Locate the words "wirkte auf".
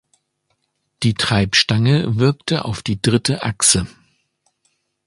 2.17-2.81